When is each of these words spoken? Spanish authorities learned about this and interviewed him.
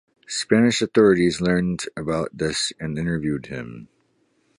Spanish 0.27 0.81
authorities 0.81 1.41
learned 1.41 1.85
about 1.95 2.35
this 2.35 2.73
and 2.79 2.97
interviewed 2.97 3.45
him. 3.45 3.87